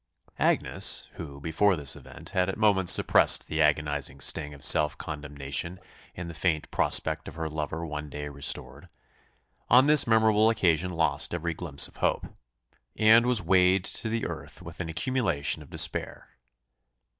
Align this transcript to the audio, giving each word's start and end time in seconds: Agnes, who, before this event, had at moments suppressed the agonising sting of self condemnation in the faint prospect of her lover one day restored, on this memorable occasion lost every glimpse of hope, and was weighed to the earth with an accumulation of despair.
Agnes, 0.39 1.09
who, 1.11 1.39
before 1.39 1.75
this 1.75 1.95
event, 1.95 2.29
had 2.31 2.49
at 2.49 2.57
moments 2.57 2.91
suppressed 2.91 3.45
the 3.47 3.61
agonising 3.61 4.19
sting 4.19 4.51
of 4.51 4.65
self 4.65 4.97
condemnation 4.97 5.79
in 6.15 6.27
the 6.27 6.33
faint 6.33 6.71
prospect 6.71 7.27
of 7.27 7.35
her 7.35 7.47
lover 7.47 7.85
one 7.85 8.09
day 8.09 8.27
restored, 8.27 8.89
on 9.69 9.85
this 9.85 10.07
memorable 10.07 10.49
occasion 10.49 10.89
lost 10.89 11.35
every 11.35 11.53
glimpse 11.53 11.87
of 11.87 11.97
hope, 11.97 12.25
and 12.95 13.27
was 13.27 13.43
weighed 13.43 13.85
to 13.85 14.09
the 14.09 14.25
earth 14.25 14.59
with 14.63 14.79
an 14.79 14.89
accumulation 14.89 15.61
of 15.61 15.69
despair. 15.69 16.29